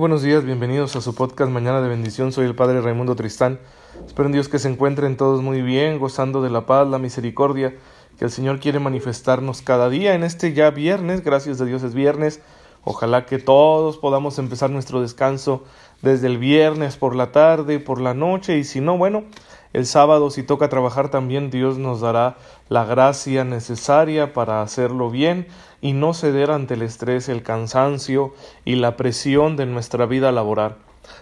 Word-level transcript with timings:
Buenos 0.00 0.22
días, 0.22 0.46
bienvenidos 0.46 0.96
a 0.96 1.02
su 1.02 1.14
podcast 1.14 1.52
Mañana 1.52 1.82
de 1.82 1.88
Bendición. 1.90 2.32
Soy 2.32 2.46
el 2.46 2.54
Padre 2.54 2.80
Raimundo 2.80 3.14
Tristán. 3.16 3.60
Espero 4.06 4.28
en 4.28 4.32
Dios 4.32 4.48
que 4.48 4.58
se 4.58 4.70
encuentren 4.70 5.18
todos 5.18 5.42
muy 5.42 5.60
bien, 5.60 5.98
gozando 5.98 6.40
de 6.40 6.48
la 6.48 6.64
paz, 6.64 6.88
la 6.88 6.98
misericordia 6.98 7.74
que 8.18 8.24
el 8.24 8.30
Señor 8.30 8.60
quiere 8.60 8.78
manifestarnos 8.78 9.60
cada 9.60 9.90
día 9.90 10.14
en 10.14 10.24
este 10.24 10.54
ya 10.54 10.70
viernes. 10.70 11.22
Gracias 11.22 11.60
a 11.60 11.66
Dios 11.66 11.82
es 11.82 11.92
viernes. 11.92 12.40
Ojalá 12.84 13.26
que 13.26 13.38
todos 13.38 13.98
podamos 13.98 14.38
empezar 14.38 14.70
nuestro 14.70 15.02
descanso 15.02 15.64
desde 16.00 16.28
el 16.28 16.38
viernes 16.38 16.96
por 16.96 17.14
la 17.14 17.30
tarde, 17.30 17.78
por 17.78 18.00
la 18.00 18.14
noche 18.14 18.56
y 18.56 18.64
si 18.64 18.80
no, 18.80 18.96
bueno, 18.96 19.24
el 19.72 19.86
sábado 19.86 20.30
si 20.30 20.42
toca 20.42 20.68
trabajar 20.68 21.10
también 21.10 21.50
Dios 21.50 21.76
nos 21.76 22.00
dará 22.00 22.38
la 22.68 22.84
gracia 22.84 23.44
necesaria 23.44 24.32
para 24.32 24.62
hacerlo 24.62 25.10
bien 25.10 25.46
y 25.80 25.92
no 25.92 26.14
ceder 26.14 26.50
ante 26.50 26.74
el 26.74 26.82
estrés, 26.82 27.28
el 27.28 27.42
cansancio 27.42 28.34
y 28.64 28.76
la 28.76 28.96
presión 28.96 29.56
de 29.56 29.66
nuestra 29.66 30.06
vida 30.06 30.32
laboral. 30.32 30.76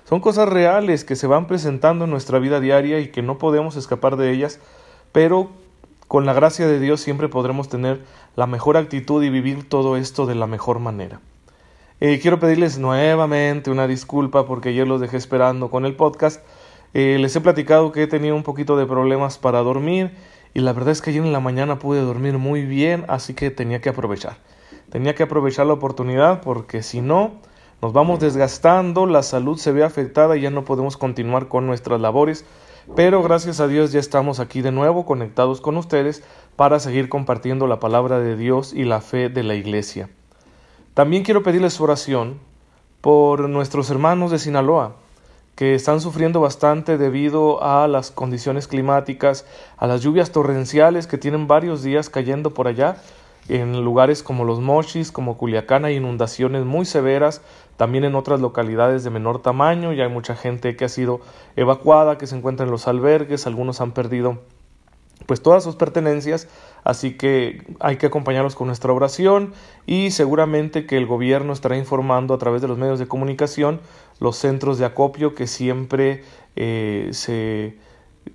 Son 0.09 0.21
cosas 0.21 0.49
reales 0.49 1.05
que 1.05 1.17
se 1.17 1.27
van 1.27 1.47
presentando 1.47 2.05
en 2.05 2.11
nuestra 2.11 2.39
vida 2.39 2.61
diaria 2.61 3.01
y 3.01 3.09
que 3.09 3.23
no 3.23 3.39
podemos 3.39 3.77
escapar 3.77 4.17
de 4.17 4.31
ellas, 4.31 4.61
pero 5.13 5.51
con 6.07 6.25
la 6.25 6.33
gracia 6.33 6.67
de 6.67 6.81
Dios 6.81 7.01
siempre 7.01 7.29
podremos 7.29 7.69
tener 7.69 8.05
la 8.37 8.47
mejor 8.47 8.77
actitud 8.77 9.23
y 9.23 9.29
vivir 9.29 9.69
todo 9.69 9.97
esto 9.97 10.25
de 10.25 10.37
la 10.37 10.47
mejor 10.47 10.79
manera. 10.79 11.21
Quiero 11.99 12.39
pedirles 12.39 12.79
nuevamente 12.79 13.73
una 13.73 13.89
disculpa 13.89 14.47
porque 14.47 14.69
ayer 14.69 14.87
los 14.87 15.01
dejé 15.01 15.17
esperando 15.17 15.69
con 15.69 15.85
el 15.85 15.97
podcast. 15.97 16.45
Eh, 16.95 17.19
les 17.19 17.35
he 17.35 17.41
platicado 17.41 17.91
que 17.91 18.05
he 18.05 18.07
tenido 18.07 18.37
un 18.37 18.45
poquito 18.45 18.77
de 18.77 18.87
problemas 18.87 19.37
para 19.37 19.61
dormir 19.63 20.13
y 20.55 20.61
la 20.61 20.73
verdad 20.73 20.93
es 20.93 21.03
que 21.03 21.11
ayer 21.11 21.23
en 21.23 21.33
la 21.33 21.41
mañana 21.41 21.79
pude 21.79 22.01
dormir 22.01 22.39
muy 22.39 22.65
bien, 22.65 23.05
así 23.09 23.35
que 23.35 23.51
tenía 23.51 23.81
que 23.81 23.89
aprovechar. 23.89 24.37
Tenía 24.91 25.15
que 25.15 25.25
aprovechar 25.25 25.67
la 25.67 25.75
oportunidad 25.75 26.41
porque 26.41 26.83
si 26.85 27.01
no, 27.01 27.41
nos 27.83 27.93
vamos 27.93 28.21
desgastando, 28.21 29.07
la 29.07 29.25
salud 29.25 29.59
se 29.59 29.73
ve 29.73 29.83
afectada 29.83 30.37
y 30.37 30.43
ya 30.43 30.51
no 30.51 30.65
podemos 30.65 30.97
continuar 30.97 31.49
con 31.49 31.67
nuestras 31.67 32.01
labores. 32.01 32.45
Pero 32.97 33.23
gracias 33.23 33.61
a 33.61 33.69
Dios 33.69 33.93
ya 33.93 34.01
estamos 34.01 34.41
aquí 34.41 34.63
de 34.63 34.73
nuevo 34.73 35.05
conectados 35.05 35.61
con 35.61 35.77
ustedes 35.77 36.23
para 36.57 36.79
seguir 36.79 37.09
compartiendo 37.09 37.67
la 37.67 37.81
palabra 37.81 38.19
de 38.19 38.37
Dios 38.37 38.73
y 38.73 38.85
la 38.85 39.01
fe 39.01 39.29
de 39.29 39.43
la 39.43 39.57
Iglesia. 39.57 40.09
También 40.99 41.23
quiero 41.23 41.45
pedirles 41.45 41.81
oración 41.81 42.41
por 43.01 43.49
nuestros 43.49 43.89
hermanos 43.89 44.33
de 44.33 44.41
Sinaloa, 44.41 44.97
que 45.55 45.77
están 45.77 46.01
sufriendo 46.01 46.41
bastante 46.41 46.99
debido 46.99 47.63
a 47.63 47.87
las 47.87 48.11
condiciones 48.11 48.67
climáticas, 48.67 49.47
a 49.77 49.87
las 49.87 50.01
lluvias 50.01 50.33
torrenciales 50.33 51.07
que 51.07 51.17
tienen 51.17 51.47
varios 51.47 51.85
días 51.85 52.11
cayendo 52.11 52.53
por 52.53 52.67
allá. 52.67 52.97
En 53.49 53.85
lugares 53.85 54.25
como 54.25 54.45
Los 54.45 54.59
Mochis, 54.59 55.13
como 55.13 55.37
Culiacán, 55.39 55.85
hay 55.85 55.95
inundaciones 55.95 56.65
muy 56.65 56.85
severas, 56.85 57.43
también 57.77 58.03
en 58.03 58.17
otras 58.17 58.41
localidades 58.41 59.05
de 59.05 59.11
menor 59.11 59.41
tamaño, 59.41 59.93
y 59.93 60.01
hay 60.01 60.09
mucha 60.09 60.35
gente 60.35 60.75
que 60.75 60.85
ha 60.85 60.89
sido 60.89 61.21
evacuada, 61.55 62.19
que 62.19 62.27
se 62.27 62.37
encuentra 62.37 62.67
en 62.67 62.73
los 62.73 62.89
albergues, 62.89 63.47
algunos 63.47 63.81
han 63.81 63.93
perdido 63.93 64.39
pues 65.27 65.43
todas 65.43 65.65
sus 65.65 65.77
pertenencias, 65.77 66.49
así 66.85 67.17
que 67.17 67.63
hay 67.81 67.97
que 67.97 68.07
acompañarlos 68.07 68.55
con 68.55 68.69
nuestra 68.69 68.93
oración 68.93 69.53
y 69.87 70.11
seguramente 70.11 70.87
que 70.87 70.97
el 70.97 71.07
gobierno 71.07 71.53
estará 71.53 71.77
informando 71.77 72.35
a 72.35 72.39
través 72.39 72.63
de 72.63 72.69
los 72.69 72.79
medios 72.79 72.99
de 72.99 73.09
comunicación 73.09 73.81
los 74.21 74.37
centros 74.37 74.79
de 74.79 74.85
acopio 74.85 75.35
que 75.35 75.47
siempre 75.47 76.25
eh, 76.57 77.11
se 77.13 77.77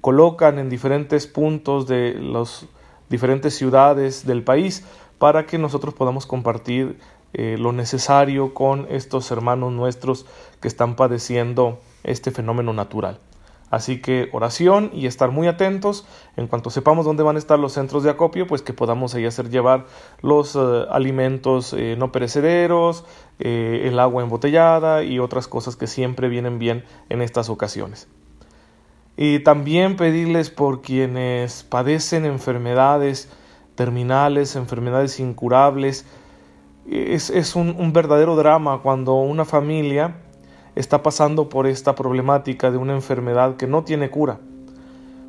colocan 0.02 0.60
en 0.60 0.70
diferentes 0.70 1.28
puntos 1.28 1.88
de 1.88 2.14
las 2.20 2.66
diferentes 3.10 3.56
ciudades 3.56 4.26
del 4.26 4.44
país 4.44 4.86
para 5.18 5.46
que 5.46 5.58
nosotros 5.58 5.94
podamos 5.94 6.26
compartir 6.26 6.98
eh, 7.34 7.58
lo 7.60 7.72
necesario 7.72 8.54
con 8.54 8.88
estos 8.90 9.32
hermanos 9.32 9.72
nuestros 9.72 10.26
que 10.62 10.68
están 10.68 10.96
padeciendo 10.96 11.80
este 12.04 12.32
fenómeno 12.32 12.74
natural. 12.74 13.20
Así 13.74 14.00
que 14.00 14.30
oración 14.34 14.92
y 14.94 15.08
estar 15.08 15.32
muy 15.32 15.48
atentos 15.48 16.06
en 16.38 16.46
cuanto 16.46 16.70
sepamos 16.70 17.06
dónde 17.06 17.24
van 17.24 17.38
a 17.38 17.40
estar 17.40 17.58
los 17.58 17.74
centros 17.74 18.04
de 18.04 18.12
acopio, 18.12 18.46
pues 18.46 18.62
que 18.62 18.72
podamos 18.72 19.16
ahí 19.16 19.26
hacer 19.26 19.50
llevar 19.50 19.88
los 20.22 20.56
eh, 20.56 20.60
alimentos 20.92 21.74
eh, 21.74 21.96
no 21.98 22.12
perecederos, 22.12 23.04
eh, 23.40 23.86
el 23.86 23.98
agua 23.98 24.22
embotellada 24.22 25.02
y 25.02 25.18
otras 25.18 25.48
cosas 25.48 25.76
que 25.76 25.88
siempre 25.88 26.30
vienen 26.30 26.60
bien 26.60 26.84
en 27.10 27.24
estas 27.24 27.50
ocasiones. 27.50 28.08
Y 29.18 29.40
también 29.40 29.96
pedirles 29.96 30.52
por 30.52 30.84
quienes 30.84 31.64
padecen 31.64 32.26
enfermedades 32.26 33.28
terminales, 33.74 34.56
enfermedades 34.56 35.20
incurables. 35.20 36.06
Es, 36.88 37.56
un 37.56 37.92
verdadero 37.92 38.36
drama 38.36 38.84
cuando 38.84 39.16
una 39.16 39.46
familia 39.46 40.18
está 40.76 41.04
pasando 41.04 41.50
por 41.50 41.68
esta 41.68 41.96
problemática 41.96 42.72
de 42.72 42.78
una 42.78 42.94
enfermedad 42.94 43.56
que 43.58 43.68
no 43.68 43.84
tiene 43.84 44.10
cura. 44.10 44.40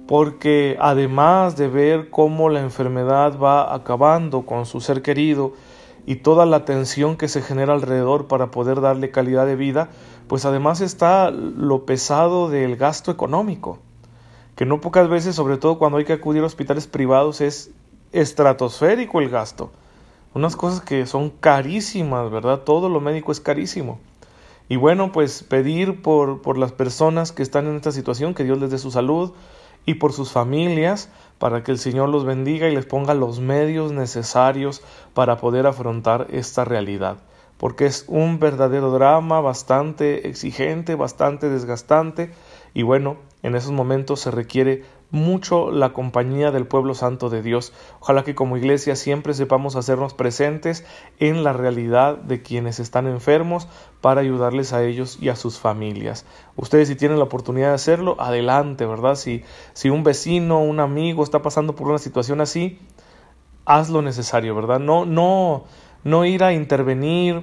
Porque 0.06 0.76
además 0.80 1.56
de 1.56 1.68
ver 1.68 2.10
cómo 2.10 2.48
la 2.48 2.60
enfermedad 2.60 3.38
va 3.38 3.74
acabando 3.74 4.42
con 4.42 4.66
su 4.66 4.80
ser 4.80 5.02
querido 5.02 5.52
y 6.06 6.16
toda 6.16 6.44
la 6.46 6.64
tensión 6.64 7.16
que 7.16 7.28
se 7.28 7.40
genera 7.40 7.72
alrededor 7.72 8.26
para 8.26 8.50
poder 8.50 8.80
darle 8.80 9.10
calidad 9.10 9.46
de 9.46 9.56
vida, 9.56 9.88
pues 10.28 10.44
además 10.44 10.80
está 10.80 11.30
lo 11.30 11.86
pesado 11.86 12.50
del 12.50 12.76
gasto 12.76 13.10
económico, 13.10 13.78
que 14.56 14.66
no 14.66 14.80
pocas 14.80 15.08
veces, 15.08 15.34
sobre 15.34 15.56
todo 15.56 15.78
cuando 15.78 15.98
hay 15.98 16.04
que 16.04 16.12
acudir 16.12 16.42
a 16.42 16.46
hospitales 16.46 16.86
privados, 16.86 17.40
es 17.40 17.70
estratosférico 18.12 19.20
el 19.20 19.30
gasto. 19.30 19.70
Unas 20.34 20.56
cosas 20.56 20.80
que 20.80 21.06
son 21.06 21.30
carísimas, 21.30 22.30
¿verdad? 22.30 22.60
Todo 22.60 22.88
lo 22.88 23.00
médico 23.00 23.32
es 23.32 23.40
carísimo. 23.40 23.98
Y 24.68 24.76
bueno, 24.76 25.12
pues 25.12 25.42
pedir 25.42 26.00
por, 26.02 26.40
por 26.42 26.56
las 26.56 26.72
personas 26.72 27.32
que 27.32 27.42
están 27.42 27.66
en 27.66 27.76
esta 27.76 27.92
situación, 27.92 28.34
que 28.34 28.44
Dios 28.44 28.58
les 28.58 28.70
dé 28.70 28.78
su 28.78 28.90
salud 28.90 29.32
y 29.84 29.94
por 29.94 30.12
sus 30.12 30.32
familias, 30.32 31.10
para 31.38 31.62
que 31.62 31.70
el 31.70 31.78
Señor 31.78 32.08
los 32.08 32.24
bendiga 32.24 32.68
y 32.68 32.74
les 32.74 32.86
ponga 32.86 33.12
los 33.12 33.40
medios 33.40 33.92
necesarios 33.92 34.82
para 35.12 35.36
poder 35.36 35.66
afrontar 35.66 36.28
esta 36.30 36.64
realidad. 36.64 37.18
Porque 37.58 37.86
es 37.86 38.06
un 38.08 38.38
verdadero 38.38 38.90
drama 38.90 39.40
bastante 39.40 40.28
exigente, 40.28 40.94
bastante 40.94 41.50
desgastante 41.50 42.32
y 42.72 42.82
bueno, 42.82 43.18
en 43.42 43.54
esos 43.54 43.72
momentos 43.72 44.20
se 44.20 44.30
requiere 44.30 44.84
mucho 45.14 45.70
la 45.70 45.92
compañía 45.92 46.50
del 46.50 46.66
pueblo 46.66 46.94
santo 46.94 47.30
de 47.30 47.40
Dios. 47.40 47.72
Ojalá 48.00 48.24
que 48.24 48.34
como 48.34 48.56
iglesia 48.56 48.96
siempre 48.96 49.32
sepamos 49.32 49.76
hacernos 49.76 50.12
presentes 50.12 50.84
en 51.20 51.44
la 51.44 51.52
realidad 51.52 52.16
de 52.18 52.42
quienes 52.42 52.80
están 52.80 53.06
enfermos 53.06 53.68
para 54.00 54.20
ayudarles 54.20 54.72
a 54.72 54.82
ellos 54.82 55.18
y 55.20 55.28
a 55.28 55.36
sus 55.36 55.58
familias. 55.58 56.26
Ustedes 56.56 56.88
si 56.88 56.96
tienen 56.96 57.18
la 57.18 57.24
oportunidad 57.24 57.68
de 57.68 57.74
hacerlo, 57.74 58.16
adelante, 58.18 58.84
¿verdad? 58.86 59.14
Si, 59.14 59.44
si 59.72 59.88
un 59.88 60.02
vecino, 60.02 60.60
un 60.60 60.80
amigo 60.80 61.22
está 61.22 61.40
pasando 61.42 61.76
por 61.76 61.88
una 61.88 61.98
situación 61.98 62.40
así, 62.40 62.80
haz 63.64 63.90
lo 63.90 64.02
necesario, 64.02 64.54
¿verdad? 64.56 64.80
No, 64.80 65.06
no, 65.06 65.64
no 66.02 66.24
ir 66.24 66.42
a 66.42 66.52
intervenir 66.52 67.42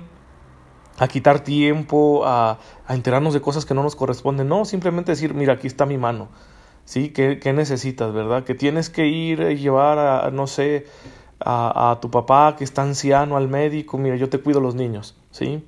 a 0.99 1.07
quitar 1.07 1.39
tiempo, 1.39 2.25
a, 2.25 2.59
a, 2.85 2.93
enterarnos 2.93 3.33
de 3.33 3.41
cosas 3.41 3.65
que 3.65 3.73
no 3.73 3.81
nos 3.81 3.95
corresponden. 3.95 4.49
No, 4.49 4.65
simplemente 4.65 5.13
decir, 5.13 5.33
mira, 5.33 5.53
aquí 5.53 5.67
está 5.67 5.85
mi 5.85 5.97
mano. 5.97 6.27
¿Sí? 6.91 7.11
¿Qué, 7.11 7.53
necesitas, 7.53 8.11
verdad? 8.11 8.43
Que 8.43 8.53
tienes 8.53 8.89
que 8.89 9.07
ir 9.07 9.39
y 9.39 9.55
llevar 9.55 9.97
a, 9.97 10.29
no 10.29 10.45
sé, 10.45 10.87
a, 11.39 11.91
a, 11.91 12.01
tu 12.01 12.11
papá 12.11 12.57
que 12.57 12.65
está 12.65 12.81
anciano 12.81 13.37
al 13.37 13.47
médico, 13.47 13.97
mira, 13.97 14.17
yo 14.17 14.27
te 14.27 14.39
cuido 14.41 14.59
los 14.59 14.75
niños, 14.75 15.15
¿sí? 15.31 15.65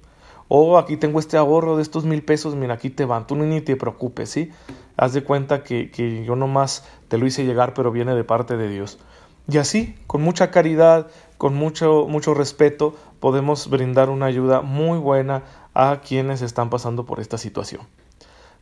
O 0.50 0.78
aquí 0.78 0.98
tengo 0.98 1.20
este 1.20 1.38
ahorro 1.38 1.78
de 1.78 1.82
estos 1.82 2.04
mil 2.04 2.24
pesos, 2.24 2.56
mira, 2.56 2.74
aquí 2.74 2.90
te 2.90 3.06
van, 3.06 3.26
tú 3.26 3.38
ni 3.38 3.62
te 3.62 3.78
preocupes, 3.78 4.32
¿sí? 4.32 4.52
Haz 4.98 5.14
de 5.14 5.24
cuenta 5.24 5.64
que, 5.64 5.92
que 5.92 6.26
yo 6.26 6.36
nomás 6.36 6.86
te 7.08 7.18
lo 7.18 7.26
hice 7.26 7.46
llegar, 7.46 7.74
pero 7.74 7.94
viene 7.94 8.16
de 8.16 8.26
parte 8.26 8.58
de 8.58 8.68
Dios. 8.68 9.00
Y 9.48 9.60
así, 9.60 9.96
con 10.08 10.22
mucha 10.24 10.52
caridad, 10.52 11.08
con 11.38 11.56
mucho, 11.56 12.06
mucho 12.10 12.34
respeto, 12.34 12.96
podemos 13.22 13.70
brindar 13.70 14.10
una 14.10 14.26
ayuda 14.26 14.60
muy 14.60 15.00
buena 15.00 15.44
a 15.74 16.02
quienes 16.06 16.42
están 16.42 16.70
pasando 16.70 17.06
por 17.06 17.22
esta 17.22 17.38
situación. 17.38 17.88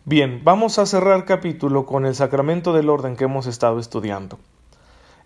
Bien, 0.03 0.41
vamos 0.43 0.79
a 0.79 0.87
cerrar 0.87 1.25
capítulo 1.25 1.85
con 1.85 2.07
el 2.07 2.15
sacramento 2.15 2.73
del 2.73 2.89
orden 2.89 3.15
que 3.15 3.25
hemos 3.25 3.45
estado 3.45 3.77
estudiando. 3.77 4.39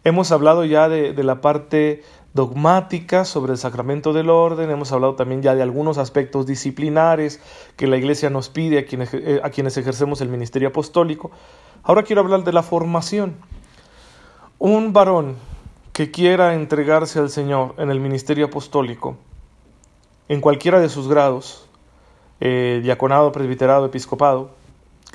Hemos 0.04 0.34
hablado 0.34 0.66
ya 0.66 0.90
de, 0.90 1.14
la 1.24 1.40
parte 1.40 2.04
dogmática 2.34 3.24
sobre 3.24 3.54
el 3.54 3.58
sacramento 3.58 4.12
del 4.12 4.30
orden, 4.30 4.70
hemos 4.70 4.92
hablado 4.92 5.16
también 5.16 5.42
ya 5.42 5.56
de 5.56 5.62
algunos 5.62 5.98
aspectos 5.98 6.46
disciplinares 6.46 7.40
que 7.78 7.88
la 7.88 7.96
Iglesia 7.96 8.30
nos 8.30 8.50
pide 8.50 8.80
a 8.80 8.86
quienes, 8.86 9.14
eh, 9.14 9.40
a 9.42 9.50
quienes 9.50 9.78
ejercemos 9.78 10.20
el 10.20 10.28
ministerio 10.28 10.68
apostólico. 10.68 11.32
Ahora 11.82 12.04
quiero 12.04 12.22
hablar 12.22 12.44
de 12.44 12.52
la 12.52 12.62
formación. 12.62 13.38
Un 14.60 14.92
varón 14.92 15.38
que 15.94 16.12
quiera 16.12 16.54
entregarse 16.54 17.20
al 17.20 17.30
Señor 17.30 17.76
en 17.78 17.92
el 17.92 18.02
ministerio 18.02 18.48
apostólico, 18.48 19.16
en 20.28 20.42
cualquiera 20.42 20.82
de 20.82 20.90
sus 20.90 21.08
grados, 21.08 21.66
eh, 22.42 22.82
diaconado, 22.84 23.32
presbiterado, 23.32 23.86
episcopado, 23.86 24.65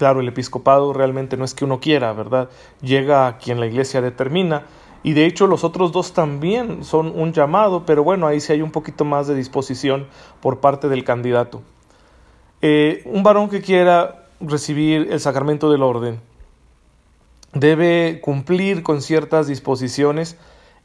claro, 0.01 0.21
el 0.21 0.29
episcopado 0.29 0.95
realmente 0.95 1.37
no 1.37 1.45
es 1.45 1.53
que 1.53 1.67
uno 1.67 1.79
quiera, 1.79 2.15
¿verdad? 2.15 2.49
Llega 2.81 3.27
a 3.27 3.37
quien 3.37 3.61
la 3.61 3.67
iglesia 3.67 4.01
determina, 4.01 4.63
y 5.03 5.13
de 5.13 5.27
hecho 5.27 5.47
los 5.47 5.63
otros 5.63 5.93
dos 5.93 6.15
también 6.15 6.85
son 6.85 7.13
un 7.15 7.35
llamado, 7.35 7.85
pero 7.85 8.03
bueno, 8.03 8.27
ahí 8.27 8.41
sí 8.41 8.55
hay 8.55 8.63
un 8.63 8.71
poquito 8.71 9.05
más 9.05 9.27
de 9.27 9.35
disposición 9.35 10.07
por 10.41 10.61
parte 10.61 10.89
del 10.89 11.05
candidato. 11.05 11.61
Eh, 12.63 13.03
un 13.05 13.23
varón 13.23 13.51
que 13.51 13.61
quiera 13.61 14.25
recibir 14.41 15.09
el 15.11 15.21
sacramento 15.21 15.71
del 15.71 15.83
orden 15.83 16.19
debe 17.53 18.23
cumplir 18.23 18.83
con 18.83 19.03
ciertas 19.03 19.49
disposiciones 19.49 20.39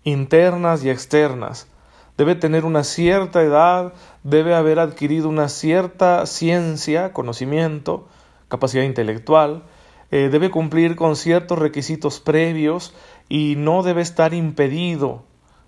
internas 0.04 0.84
y 0.84 0.90
externas. 0.90 1.70
Debe 2.18 2.36
tener 2.36 2.66
una 2.66 2.84
cierta 2.84 3.42
edad, 3.44 3.94
debe 4.24 4.56
haber 4.56 4.80
adquirido 4.80 5.30
una 5.30 5.48
cierta 5.48 6.26
ciencia, 6.26 7.14
conocimiento, 7.14 8.10
capacidad 8.48 8.84
intelectual, 8.84 9.64
eh, 10.12 10.30
debe 10.32 10.52
cumplir 10.52 10.96
con 10.96 11.16
ciertos 11.16 11.60
requisitos 11.60 12.20
previos 12.20 12.94
y 13.28 13.56
no 13.58 13.84
debe 13.84 14.02
estar 14.02 14.34
impedido. 14.34 15.24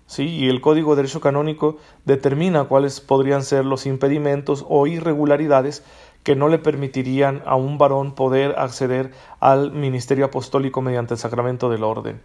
¿sí? 0.06 0.24
Y 0.24 0.48
el 0.48 0.60
Código 0.60 0.92
de 0.92 1.02
Derecho 1.02 1.20
Canónico 1.20 1.78
determina 2.04 2.64
cuáles 2.64 3.00
podrían 3.00 3.42
ser 3.42 3.64
los 3.64 3.86
impedimentos 3.86 4.64
o 4.68 4.86
irregularidades 4.86 5.84
que 6.22 6.36
no 6.36 6.48
le 6.48 6.58
permitirían 6.58 7.42
a 7.46 7.56
un 7.56 7.78
varón 7.78 8.14
poder 8.14 8.58
acceder 8.58 9.12
al 9.40 9.72
ministerio 9.72 10.26
apostólico 10.26 10.82
mediante 10.82 11.14
el 11.14 11.20
sacramento 11.20 11.70
del 11.70 11.84
orden. 11.84 12.20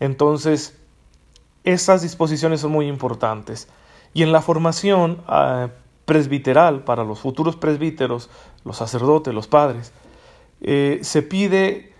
Entonces, 0.00 0.78
estas 1.62 2.02
disposiciones 2.02 2.60
son 2.60 2.72
muy 2.72 2.88
importantes. 2.88 3.68
Y 4.12 4.22
en 4.22 4.32
la 4.32 4.42
formación 4.42 5.22
ah, 5.26 5.68
presbiteral 6.04 6.84
para 6.84 7.04
los 7.04 7.20
futuros 7.20 7.56
presbíteros, 7.56 8.30
los 8.64 8.76
sacerdotes, 8.76 9.34
los 9.34 9.46
padres, 9.46 9.92
eh, 10.60 11.00
se 11.02 11.22
pide 11.22 11.92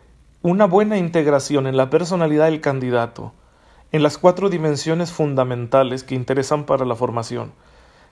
una 0.42 0.66
buena 0.66 0.98
integración 0.98 1.66
en 1.66 1.76
la 1.76 1.90
personalidad 1.90 2.46
del 2.46 2.60
candidato, 2.60 3.32
en 3.92 4.02
las 4.02 4.18
cuatro 4.18 4.50
dimensiones 4.50 5.12
fundamentales 5.12 6.04
que 6.04 6.14
interesan 6.14 6.64
para 6.64 6.84
la 6.84 6.96
formación, 6.96 7.52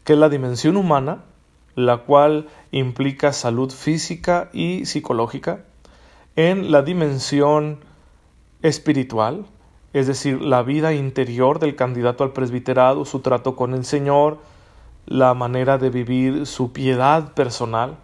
que 0.05 0.15
es 0.15 0.19
la 0.19 0.29
dimensión 0.29 0.77
humana, 0.77 1.25
la 1.75 1.99
cual 1.99 2.49
implica 2.71 3.33
salud 3.33 3.71
física 3.71 4.51
y 4.53 4.87
psicológica, 4.87 5.65
en 6.37 6.71
la 6.71 6.83
dimensión 6.83 7.81
espiritual, 8.63 9.47
es 9.93 10.07
decir, 10.07 10.41
la 10.41 10.63
vida 10.63 10.95
interior 10.95 11.59
del 11.59 11.77
candidato 11.77 12.25
al 12.25 12.33
presbiterado, 12.33 13.05
su 13.05 13.21
trato 13.21 13.57
con 13.57 13.75
el 13.75 13.85
Señor, 13.85 14.39
la 15.07 15.35
manera 15.35 15.79
de 15.79 15.91
vivir 15.91 16.47
su 16.47 16.73
piedad 16.73 17.35
personal. 17.35 17.99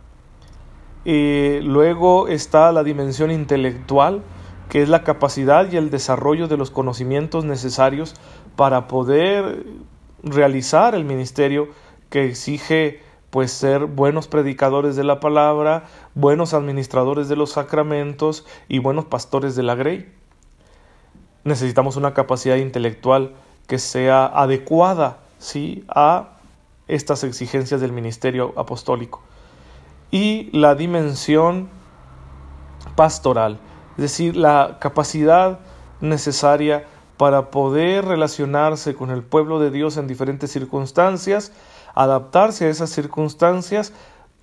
Luego 1.10 2.28
está 2.28 2.70
la 2.70 2.84
dimensión 2.84 3.30
intelectual, 3.30 4.22
que 4.68 4.82
es 4.82 4.90
la 4.90 5.04
capacidad 5.04 5.70
y 5.72 5.78
el 5.78 5.88
desarrollo 5.88 6.48
de 6.48 6.58
los 6.58 6.70
conocimientos 6.70 7.46
necesarios 7.46 8.14
para 8.56 8.88
poder 8.88 9.64
realizar 10.22 10.94
el 10.94 11.06
ministerio 11.06 11.68
que 12.10 12.26
exige 12.26 13.00
pues 13.30 13.52
ser 13.52 13.86
buenos 13.86 14.28
predicadores 14.28 14.96
de 14.96 15.04
la 15.04 15.18
palabra, 15.20 15.84
buenos 16.14 16.52
administradores 16.52 17.28
de 17.30 17.36
los 17.36 17.52
sacramentos 17.52 18.46
y 18.68 18.78
buenos 18.78 19.06
pastores 19.06 19.56
de 19.56 19.62
la 19.62 19.74
grey. 19.74 20.12
Necesitamos 21.44 21.96
una 21.96 22.12
capacidad 22.12 22.56
intelectual 22.56 23.34
que 23.66 23.78
sea 23.78 24.26
adecuada 24.26 25.20
¿sí? 25.38 25.84
a 25.88 26.36
estas 26.86 27.24
exigencias 27.24 27.80
del 27.80 27.92
ministerio 27.92 28.52
apostólico. 28.56 29.22
Y 30.10 30.50
la 30.56 30.74
dimensión 30.74 31.68
pastoral, 32.96 33.58
es 33.96 34.02
decir, 34.02 34.36
la 34.36 34.78
capacidad 34.80 35.60
necesaria 36.00 36.86
para 37.16 37.50
poder 37.50 38.04
relacionarse 38.04 38.94
con 38.94 39.10
el 39.10 39.22
pueblo 39.22 39.58
de 39.58 39.70
Dios 39.70 39.96
en 39.96 40.06
diferentes 40.06 40.52
circunstancias, 40.52 41.52
adaptarse 41.94 42.66
a 42.66 42.70
esas 42.70 42.90
circunstancias, 42.90 43.92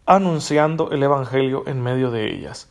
anunciando 0.05 0.91
el 0.91 1.01
Evangelio 1.01 1.63
en 1.67 1.81
medio 1.81 2.11
de 2.11 2.31
ellas. 2.31 2.69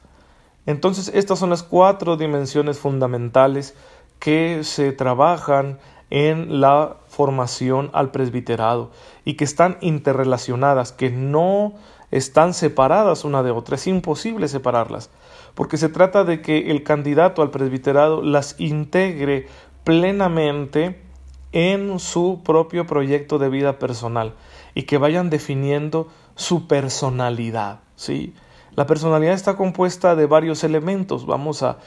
Entonces, 0.67 1.11
estas 1.15 1.39
son 1.39 1.51
las 1.51 1.63
cuatro 1.63 2.17
dimensiones 2.17 2.79
fundamentales 2.79 3.75
que 4.19 4.63
se 4.63 4.93
trabajan 4.93 5.79
en 6.11 6.61
la 6.61 6.97
formación 7.09 7.91
al 7.93 8.11
presbiterado 8.11 8.91
y 9.25 9.35
que 9.35 9.45
están 9.45 9.79
interrelacionadas, 9.81 10.93
que 10.93 11.11
no 11.11 11.75
están 12.15 12.55
separadas 12.55 13.25
una 13.25 13.43
de 13.43 13.51
otra, 13.51 13.75
es 13.75 13.89
imposible 13.89 14.47
separarlas, 14.47 15.11
porque 15.57 15.77
se 15.77 15.89
trata 15.89 16.23
de 16.23 16.43
que 16.43 16.71
el 16.71 16.85
candidato 16.85 17.43
al 17.43 17.51
presbiterado 17.51 18.23
las 18.23 18.55
integre 18.61 19.49
plenamente 19.83 21.03
en 21.51 21.99
su 21.99 22.41
propio 22.45 22.87
proyecto 22.87 23.41
de 23.41 23.49
vida 23.49 23.81
personal 23.81 24.35
y 24.77 24.85
que 24.85 24.97
vayan 24.97 25.29
definiendo 25.29 26.07
su 26.37 26.69
personalidad, 26.69 27.81
¿sí? 27.97 28.33
La 28.77 28.87
personalidad 28.87 29.35
está 29.35 29.57
compuesta 29.57 30.15
de 30.15 30.27
varios 30.27 30.63
elementos, 30.63 31.27
vamos 31.27 31.65
a, 31.65 31.79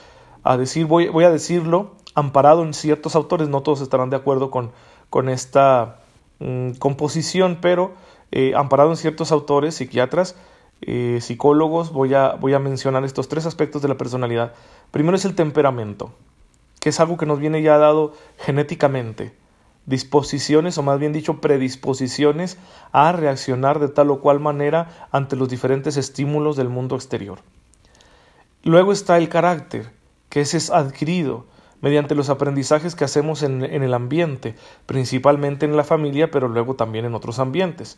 decir, 0.58 0.88
voy, 0.88 1.08
voy, 1.08 1.24
a 1.24 1.32
decirlo, 1.32 1.96
amparado 2.16 2.64
en 2.64 2.74
ciertos 2.74 3.16
autores, 3.16 3.48
no 3.48 3.62
todos 3.62 3.80
estarán 3.80 4.10
de 4.10 4.18
acuerdo 4.18 4.52
con, 4.52 4.72
con 5.10 5.30
esta 5.30 6.02
mm, 6.40 6.72
composición, 6.80 7.60
pero 7.62 7.94
eh, 8.32 8.54
amparado 8.56 8.90
en 8.90 8.98
ciertos 8.98 9.32
autores, 9.32 9.76
psiquiatras, 9.76 10.36
eh, 10.82 11.20
psicólogos, 11.22 11.92
voy 11.92 12.14
a, 12.14 12.34
voy 12.34 12.54
a 12.54 12.60
mencionar 12.60 13.04
estos 13.04 13.30
tres 13.30 13.46
aspectos 13.46 13.82
de 13.82 13.88
la 13.88 13.98
personalidad. 13.98 14.54
Primero 14.92 15.18
es 15.18 15.26
el 15.26 15.36
temperamento, 15.36 16.12
que 16.80 16.90
es 16.90 17.00
algo 17.00 17.18
que 17.18 17.26
nos 17.26 17.40
viene 17.40 17.62
ya 17.62 17.78
dado 17.78 18.14
genéticamente 18.38 19.34
disposiciones 19.88 20.78
o 20.78 20.84
más 20.84 21.00
bien 21.00 21.14
dicho 21.14 21.42
predisposiciones 21.42 22.58
a 22.92 23.14
reaccionar 23.14 23.80
de 23.80 23.88
tal 23.88 24.12
o 24.12 24.20
cual 24.20 24.40
manera 24.40 25.08
ante 25.12 25.36
los 25.36 25.50
diferentes 25.50 25.98
estímulos 25.98 26.58
del 26.58 26.70
mundo 26.70 26.96
exterior. 26.96 27.40
Luego 28.64 28.92
está 28.92 29.18
el 29.18 29.30
carácter, 29.30 29.90
que 30.30 30.42
ese 30.42 30.58
es 30.58 30.70
adquirido 30.70 31.46
mediante 31.80 32.16
los 32.16 32.30
aprendizajes 32.30 32.96
que 32.96 33.06
hacemos 33.06 33.44
en, 33.44 33.64
en 33.64 33.82
el 33.82 33.94
ambiente, 33.94 34.56
principalmente 34.86 35.66
en 35.66 35.78
la 35.78 35.86
familia, 35.86 36.30
pero 36.32 36.50
luego 36.50 36.76
también 36.76 37.06
en 37.06 37.16
otros 37.16 37.40
ambientes. 37.40 37.98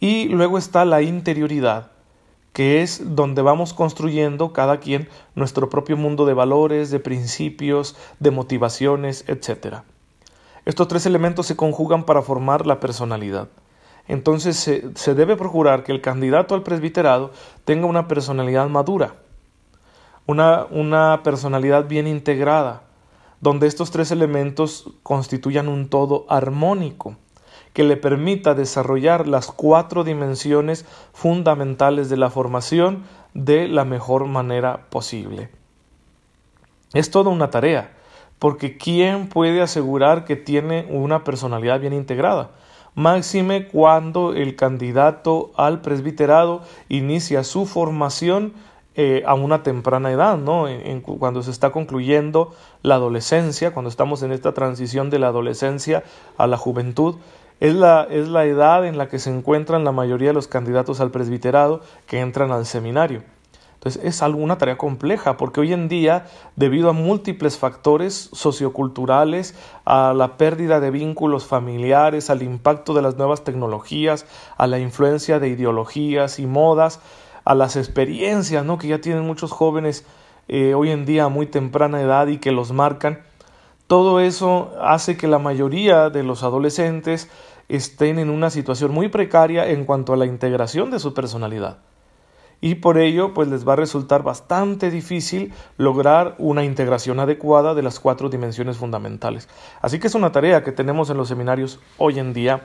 Y 0.00 0.28
luego 0.28 0.58
está 0.58 0.84
la 0.84 1.02
interioridad, 1.02 1.90
que 2.52 2.82
es 2.82 3.16
donde 3.16 3.42
vamos 3.42 3.74
construyendo 3.74 4.52
cada 4.52 4.78
quien 4.78 5.08
nuestro 5.34 5.68
propio 5.68 5.96
mundo 5.96 6.26
de 6.26 6.34
valores, 6.34 6.90
de 6.90 7.00
principios, 7.00 7.96
de 8.20 8.30
motivaciones, 8.30 9.24
etc. 9.28 9.78
Estos 10.64 10.88
tres 10.88 11.04
elementos 11.06 11.46
se 11.46 11.56
conjugan 11.56 12.04
para 12.04 12.22
formar 12.22 12.66
la 12.66 12.80
personalidad. 12.80 13.48
Entonces 14.06 14.56
se, 14.56 15.14
debe 15.14 15.36
procurar 15.36 15.82
que 15.82 15.92
el 15.92 16.00
candidato 16.00 16.54
al 16.54 16.62
presbiterado 16.62 17.32
tenga 17.64 17.86
una 17.86 18.06
personalidad 18.06 18.68
madura, 18.68 19.14
una, 20.26 20.66
una 20.70 21.22
personalidad 21.24 21.88
bien 21.88 22.06
integrada, 22.06 22.82
donde 23.40 23.66
estos 23.66 23.90
tres 23.90 24.10
elementos 24.10 24.90
constituyan 25.02 25.68
un 25.68 25.88
todo 25.88 26.26
armónico 26.28 27.16
que 27.74 27.84
le 27.84 27.98
permita 27.98 28.54
desarrollar 28.54 29.28
las 29.28 29.48
cuatro 29.48 30.04
dimensiones 30.04 30.86
fundamentales 31.12 32.08
de 32.08 32.16
la 32.16 32.30
formación 32.30 33.02
de 33.34 33.68
la 33.68 33.84
mejor 33.84 34.26
manera 34.26 34.86
posible. 34.88 35.50
Es 36.94 37.10
toda 37.10 37.30
una 37.30 37.50
tarea, 37.50 37.92
porque 38.38 38.78
¿quién 38.78 39.28
puede 39.28 39.60
asegurar 39.60 40.24
que 40.24 40.36
tiene 40.36 40.86
una 40.88 41.24
personalidad 41.24 41.80
bien 41.80 41.92
integrada? 41.92 42.52
Máxime 42.94 43.66
cuando 43.66 44.34
el 44.34 44.54
candidato 44.54 45.50
al 45.56 45.80
presbiterado 45.80 46.62
inicia 46.88 47.42
su 47.42 47.66
formación 47.66 48.54
eh, 48.94 49.24
a 49.26 49.34
una 49.34 49.64
temprana 49.64 50.12
edad, 50.12 50.38
¿no? 50.38 50.66
cuando 51.18 51.42
se 51.42 51.50
está 51.50 51.72
concluyendo 51.72 52.54
la 52.82 52.94
adolescencia, 52.94 53.72
cuando 53.74 53.88
estamos 53.88 54.22
en 54.22 54.30
esta 54.30 54.54
transición 54.54 55.10
de 55.10 55.18
la 55.18 55.26
adolescencia 55.26 56.04
a 56.38 56.46
la 56.46 56.56
juventud, 56.56 57.16
es 57.64 57.74
la, 57.74 58.06
es 58.10 58.28
la 58.28 58.44
edad 58.44 58.84
en 58.84 58.98
la 58.98 59.08
que 59.08 59.18
se 59.18 59.30
encuentran 59.30 59.84
la 59.84 59.92
mayoría 59.92 60.28
de 60.28 60.34
los 60.34 60.48
candidatos 60.48 61.00
al 61.00 61.10
presbiterado 61.10 61.80
que 62.06 62.20
entran 62.20 62.52
al 62.52 62.66
seminario. 62.66 63.22
Entonces 63.72 64.04
es 64.04 64.20
alguna 64.20 64.58
tarea 64.58 64.76
compleja 64.76 65.38
porque 65.38 65.60
hoy 65.60 65.72
en 65.72 65.88
día, 65.88 66.26
debido 66.56 66.90
a 66.90 66.92
múltiples 66.92 67.56
factores 67.56 68.28
socioculturales, 68.34 69.54
a 69.86 70.12
la 70.12 70.36
pérdida 70.36 70.78
de 70.78 70.90
vínculos 70.90 71.46
familiares, 71.46 72.28
al 72.28 72.42
impacto 72.42 72.92
de 72.92 73.00
las 73.00 73.16
nuevas 73.16 73.44
tecnologías, 73.44 74.26
a 74.58 74.66
la 74.66 74.78
influencia 74.78 75.38
de 75.38 75.48
ideologías 75.48 76.38
y 76.40 76.46
modas, 76.46 77.00
a 77.46 77.54
las 77.54 77.76
experiencias 77.76 78.62
¿no? 78.66 78.76
que 78.76 78.88
ya 78.88 79.00
tienen 79.00 79.26
muchos 79.26 79.52
jóvenes 79.52 80.04
eh, 80.48 80.74
hoy 80.74 80.90
en 80.90 81.06
día 81.06 81.24
a 81.24 81.28
muy 81.30 81.46
temprana 81.46 82.02
edad 82.02 82.26
y 82.26 82.36
que 82.36 82.52
los 82.52 82.72
marcan, 82.72 83.22
todo 83.86 84.20
eso 84.20 84.72
hace 84.80 85.16
que 85.18 85.28
la 85.28 85.38
mayoría 85.38 86.08
de 86.08 86.22
los 86.22 86.42
adolescentes 86.42 87.30
estén 87.68 88.18
en 88.18 88.30
una 88.30 88.50
situación 88.50 88.92
muy 88.92 89.08
precaria 89.08 89.68
en 89.68 89.84
cuanto 89.84 90.12
a 90.12 90.16
la 90.16 90.26
integración 90.26 90.90
de 90.90 90.98
su 90.98 91.14
personalidad. 91.14 91.78
y 92.60 92.76
por 92.76 92.96
ello 92.96 93.34
pues 93.34 93.48
les 93.48 93.68
va 93.68 93.74
a 93.74 93.76
resultar 93.76 94.22
bastante 94.22 94.90
difícil 94.90 95.52
lograr 95.76 96.34
una 96.38 96.64
integración 96.64 97.20
adecuada 97.20 97.74
de 97.74 97.82
las 97.82 98.00
cuatro 98.00 98.30
dimensiones 98.30 98.78
fundamentales. 98.78 99.48
Así 99.82 99.98
que 99.98 100.06
es 100.06 100.14
una 100.14 100.32
tarea 100.32 100.64
que 100.64 100.72
tenemos 100.72 101.10
en 101.10 101.18
los 101.18 101.28
seminarios 101.28 101.78
hoy 101.98 102.18
en 102.18 102.32
día 102.32 102.62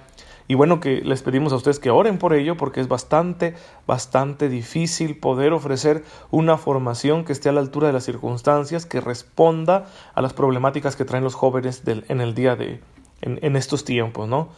y 0.47 0.55
bueno 0.55 0.79
que 0.79 1.01
les 1.01 1.21
pedimos 1.21 1.51
a 1.51 1.57
ustedes 1.57 1.79
que 1.79 1.91
oren 1.91 2.17
por 2.17 2.33
ello 2.33 2.55
porque 2.55 2.79
es 2.79 2.87
bastante, 2.87 3.55
bastante 3.85 4.47
difícil 4.47 5.19
poder 5.19 5.51
ofrecer 5.53 6.03
una 6.31 6.57
formación 6.57 7.25
que 7.25 7.33
esté 7.33 7.49
a 7.49 7.51
la 7.51 7.59
altura 7.59 7.87
de 7.87 7.93
las 7.93 8.05
circunstancias, 8.05 8.85
que 8.85 9.01
responda 9.01 9.87
a 10.15 10.21
las 10.21 10.33
problemáticas 10.33 10.95
que 10.95 11.05
traen 11.05 11.23
los 11.23 11.35
jóvenes 11.35 11.83
en 11.85 12.21
el 12.21 12.33
día 12.35 12.55
de, 12.55 12.79
en, 13.21 13.37
en 13.41 13.55
estos 13.55 13.83
tiempos, 13.83 14.29
¿no? 14.29 14.49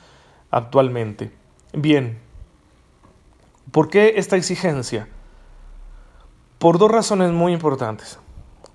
Actualmente. 0.51 1.31
Bien, 1.71 2.19
¿por 3.71 3.87
qué 3.87 4.15
esta 4.17 4.35
exigencia? 4.35 5.07
Por 6.59 6.77
dos 6.77 6.91
razones 6.91 7.31
muy 7.31 7.53
importantes. 7.53 8.19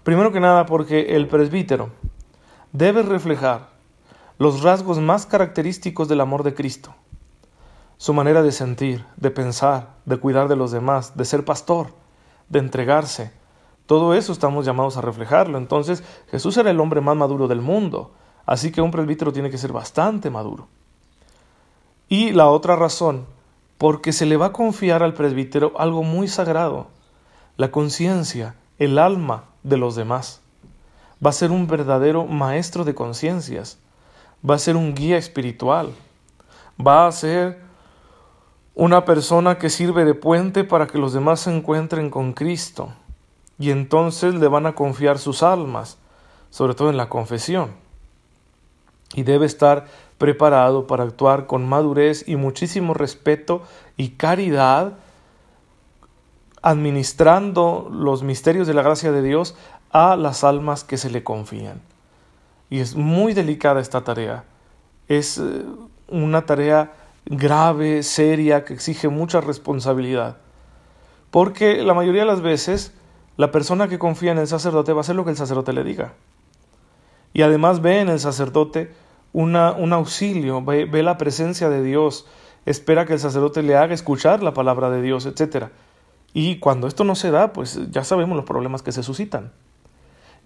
Primero 0.02 0.32
que 0.32 0.40
nada 0.40 0.64
porque 0.64 1.16
el 1.16 1.28
presbítero 1.28 1.90
debe 2.72 3.02
reflejar 3.02 3.68
los 4.38 4.62
rasgos 4.62 5.00
más 5.00 5.26
característicos 5.26 6.08
del 6.08 6.22
amor 6.22 6.44
de 6.44 6.54
Cristo, 6.54 6.94
su 7.98 8.14
manera 8.14 8.42
de 8.42 8.52
sentir, 8.52 9.04
de 9.18 9.30
pensar, 9.30 9.96
de 10.06 10.16
cuidar 10.16 10.48
de 10.48 10.56
los 10.56 10.70
demás, 10.70 11.14
de 11.14 11.26
ser 11.26 11.44
pastor, 11.44 11.88
de 12.48 12.58
entregarse. 12.60 13.32
Todo 13.84 14.14
eso 14.14 14.32
estamos 14.32 14.64
llamados 14.64 14.96
a 14.96 15.02
reflejarlo. 15.02 15.58
Entonces 15.58 16.02
Jesús 16.30 16.56
era 16.56 16.70
el 16.70 16.80
hombre 16.80 17.02
más 17.02 17.16
maduro 17.16 17.48
del 17.48 17.60
mundo, 17.60 18.14
así 18.46 18.72
que 18.72 18.80
un 18.80 18.90
presbítero 18.90 19.30
tiene 19.30 19.50
que 19.50 19.58
ser 19.58 19.72
bastante 19.72 20.30
maduro. 20.30 20.68
Y 22.08 22.30
la 22.30 22.48
otra 22.48 22.76
razón, 22.76 23.26
porque 23.78 24.12
se 24.12 24.26
le 24.26 24.36
va 24.36 24.46
a 24.46 24.52
confiar 24.52 25.02
al 25.02 25.14
presbítero 25.14 25.72
algo 25.76 26.02
muy 26.02 26.28
sagrado, 26.28 26.86
la 27.56 27.70
conciencia, 27.70 28.54
el 28.78 28.98
alma 28.98 29.44
de 29.62 29.76
los 29.76 29.96
demás. 29.96 30.40
Va 31.24 31.30
a 31.30 31.34
ser 31.34 31.50
un 31.50 31.66
verdadero 31.66 32.26
maestro 32.26 32.84
de 32.84 32.94
conciencias, 32.94 33.78
va 34.48 34.54
a 34.54 34.58
ser 34.58 34.76
un 34.76 34.94
guía 34.94 35.16
espiritual, 35.16 35.92
va 36.84 37.06
a 37.06 37.12
ser 37.12 37.60
una 38.74 39.04
persona 39.04 39.58
que 39.58 39.70
sirve 39.70 40.04
de 40.04 40.14
puente 40.14 40.62
para 40.62 40.86
que 40.86 40.98
los 40.98 41.12
demás 41.12 41.40
se 41.40 41.56
encuentren 41.56 42.10
con 42.10 42.34
Cristo, 42.34 42.90
y 43.58 43.70
entonces 43.70 44.34
le 44.34 44.48
van 44.48 44.66
a 44.66 44.74
confiar 44.74 45.18
sus 45.18 45.42
almas, 45.42 45.98
sobre 46.50 46.74
todo 46.74 46.90
en 46.90 46.98
la 46.98 47.08
confesión. 47.08 47.72
Y 49.14 49.22
debe 49.22 49.46
estar 49.46 49.86
preparado 50.18 50.86
para 50.86 51.04
actuar 51.04 51.46
con 51.46 51.68
madurez 51.68 52.26
y 52.26 52.36
muchísimo 52.36 52.94
respeto 52.94 53.62
y 53.96 54.10
caridad 54.10 54.94
administrando 56.62 57.88
los 57.92 58.22
misterios 58.22 58.66
de 58.66 58.74
la 58.74 58.82
gracia 58.82 59.12
de 59.12 59.22
Dios 59.22 59.56
a 59.92 60.16
las 60.16 60.42
almas 60.42 60.84
que 60.84 60.96
se 60.96 61.10
le 61.10 61.22
confían. 61.22 61.80
Y 62.70 62.80
es 62.80 62.96
muy 62.96 63.34
delicada 63.34 63.80
esta 63.80 64.02
tarea. 64.02 64.44
Es 65.06 65.38
eh, 65.38 65.64
una 66.08 66.44
tarea 66.44 66.94
grave, 67.24 68.02
seria, 68.02 68.64
que 68.64 68.74
exige 68.74 69.08
mucha 69.08 69.40
responsabilidad. 69.40 70.38
Porque 71.30 71.82
la 71.82 71.94
mayoría 71.94 72.22
de 72.22 72.26
las 72.26 72.40
veces 72.40 72.92
la 73.36 73.52
persona 73.52 73.88
que 73.88 73.98
confía 73.98 74.32
en 74.32 74.38
el 74.38 74.46
sacerdote 74.46 74.92
va 74.92 74.98
a 74.98 75.00
hacer 75.02 75.14
lo 75.14 75.24
que 75.24 75.30
el 75.30 75.36
sacerdote 75.36 75.72
le 75.72 75.84
diga. 75.84 76.14
Y 77.32 77.42
además 77.42 77.82
ve 77.82 78.00
en 78.00 78.08
el 78.08 78.18
sacerdote 78.18 78.92
un 79.42 79.92
auxilio, 79.92 80.64
ve, 80.64 81.02
la 81.02 81.18
presencia 81.18 81.68
de 81.68 81.82
Dios, 81.82 82.26
espera 82.64 83.04
que 83.04 83.12
el 83.12 83.18
sacerdote 83.18 83.62
le 83.62 83.76
haga 83.76 83.92
escuchar 83.92 84.42
la 84.42 84.54
palabra 84.54 84.88
de 84.88 85.02
Dios, 85.02 85.26
etc. 85.26 85.66
Y 86.32 86.58
cuando 86.58 86.86
esto 86.86 87.04
no 87.04 87.14
se 87.14 87.30
da, 87.30 87.52
pues 87.52 87.78
ya 87.90 88.02
sabemos 88.02 88.36
los 88.36 88.46
problemas 88.46 88.82
que 88.82 88.92
se 88.92 89.02
suscitan. 89.02 89.52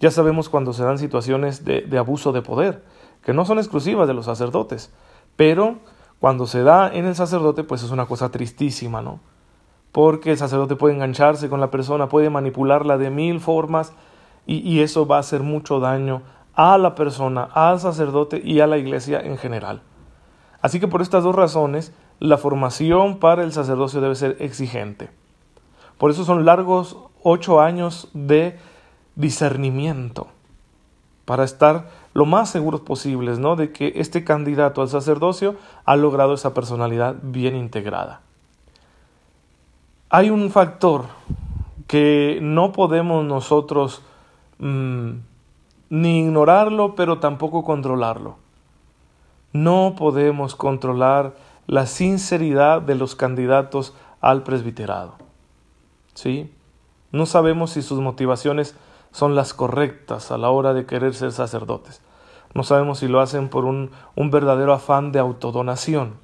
Ya 0.00 0.11
sabemos 0.11 0.49
cuando 0.49 0.73
se 0.73 0.82
dan 0.82 0.99
situaciones 0.99 1.64
de, 1.64 1.82
de 1.82 1.99
abuso 1.99 2.32
de 2.32 2.42
poder, 2.42 2.82
que 3.23 3.32
no 3.32 3.44
son 3.44 3.59
exclusivas 3.59 4.09
de 4.09 4.14
los 4.14 4.25
sacerdotes, 4.25 4.90
pero 5.37 5.78
cuando 6.18 6.49
se 6.49 6.64
da 6.64 6.92
en 6.92 7.06
el 7.06 7.14
sacerdote, 7.14 7.62
pues 7.62 7.85
es 7.85 7.92
una 7.92 8.06
cosa 8.06 8.30
tristísima, 8.30 9.02
¿no? 9.02 9.20
Porque 9.92 10.32
el 10.32 10.38
sacerdote 10.38 10.75
puede 10.75 10.94
engancharse 10.94 11.49
con 11.49 11.61
la 11.61 11.70
persona, 11.70 12.09
puede 12.09 12.28
manipularla 12.28 12.99
de 12.99 13.11
mil 13.11 13.40
formas 13.40 13.92
y, 14.47 14.68
y, 14.68 14.80
eso 14.80 15.06
va 15.06 15.16
a 15.16 15.20
hacer 15.20 15.42
mucho 15.42 15.80
daño 15.80 16.23
a 16.54 16.78
la 16.78 16.95
persona, 16.95 17.49
al 17.52 17.80
sacerdote 17.80 18.40
y 18.42 18.61
a 18.61 18.66
la 18.66 18.78
iglesia 18.78 19.21
en 19.21 19.38
general. 19.38 19.83
Así 20.62 20.80
que 20.80 20.88
por 20.88 21.02
estas 21.02 21.25
dos 21.25 21.35
razones, 21.35 21.92
la 22.19 22.37
formación 22.37 23.19
para 23.19 23.45
el 23.45 23.52
sacerdocio 23.52 24.00
debe 24.00 24.14
ser 24.14 24.37
exigente. 24.40 25.11
Por 25.97 26.11
eso 26.11 26.25
son 26.25 26.45
largos 26.45 26.97
ocho 27.23 27.61
años 27.61 28.09
de 28.12 28.59
discernimiento, 29.16 30.28
para 31.25 31.45
estar 31.45 31.88
lo 32.12 32.26
más 32.26 32.50
seguros 32.50 32.80
posibles, 32.80 33.38
¿no? 33.38 33.54
De 33.54 33.73
que 33.73 33.92
este 33.97 34.25
candidato 34.25 34.83
al 34.83 34.88
sacerdocio 34.88 35.57
ha 35.85 35.97
logrado 35.97 36.35
esa 36.35 36.54
personalidad 36.54 37.16
bien 37.23 37.54
integrada. 37.57 38.21
Hay 40.09 40.30
un 40.30 40.50
factor 40.50 41.04
que 41.87 42.38
no 42.42 42.73
podemos 42.73 43.25
nosotros 43.25 44.02
mmm, 44.59 45.11
ni 45.90 46.20
ignorarlo, 46.20 46.94
pero 46.94 47.18
tampoco 47.18 47.64
controlarlo. 47.64 48.37
No 49.52 49.94
podemos 49.99 50.54
controlar 50.54 51.35
la 51.66 51.87
sinceridad 51.87 52.80
de 52.80 52.94
los 52.94 53.14
candidatos 53.14 53.94
al 54.20 54.42
presbiterado. 54.42 55.14
¿sí? 56.14 56.52
No 57.12 57.26
sabemos 57.26 57.73
si 57.73 57.82
sus 57.82 58.00
motivaciones 58.00 58.76
son 59.11 59.35
las 59.35 59.54
correctas 59.54 60.30
a 60.30 60.38
la 60.38 60.50
hora 60.50 60.75
de 60.75 60.87
querer 60.87 61.14
ser 61.14 61.32
sacerdotes. 61.32 62.00
No 62.54 62.62
sabemos 62.62 62.99
si 62.99 63.09
lo 63.09 63.20
hacen 63.20 63.49
por 63.49 63.64
un, 63.64 63.90
un 64.16 64.30
verdadero 64.30 64.73
afán 64.73 65.12
de 65.12 65.18
autodonación, 65.18 66.14